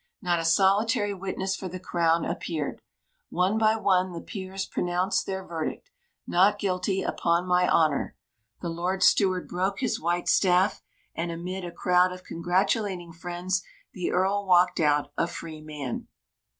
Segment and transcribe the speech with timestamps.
[0.19, 2.81] Not a solitary witness for the Crown appeared.
[3.29, 5.91] One by one the Peers pronounced their verdict,
[6.25, 8.15] "Not Guilty, upon my honour";
[8.61, 10.81] the Lord Steward broke his white staff;
[11.13, 13.61] and amid a crowd of congratulating friends,
[13.93, 16.07] the Earl walked out a free man.